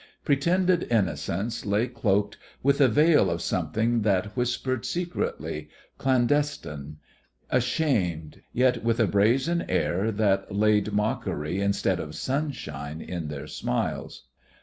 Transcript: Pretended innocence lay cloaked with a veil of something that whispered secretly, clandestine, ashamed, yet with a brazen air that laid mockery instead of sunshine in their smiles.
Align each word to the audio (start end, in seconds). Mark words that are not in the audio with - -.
Pretended 0.25 0.87
innocence 0.89 1.63
lay 1.63 1.87
cloaked 1.87 2.35
with 2.63 2.81
a 2.81 2.87
veil 2.87 3.29
of 3.29 3.39
something 3.39 4.01
that 4.01 4.35
whispered 4.35 4.83
secretly, 4.83 5.69
clandestine, 5.99 6.97
ashamed, 7.51 8.41
yet 8.51 8.83
with 8.83 8.99
a 8.99 9.05
brazen 9.05 9.63
air 9.69 10.11
that 10.11 10.51
laid 10.51 10.91
mockery 10.91 11.59
instead 11.61 11.99
of 11.99 12.15
sunshine 12.15 12.99
in 12.99 13.27
their 13.27 13.45
smiles. 13.45 14.23